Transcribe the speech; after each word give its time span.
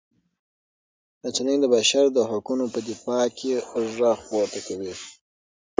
رسنۍ 1.23 1.55
د 1.61 1.65
بشر 1.73 2.05
د 2.11 2.17
حقونو 2.31 2.65
په 2.73 2.79
دفاع 2.89 3.25
کې 3.37 3.51
غږ 3.69 3.99
پورته 4.27 4.59
کوي. 4.67 4.93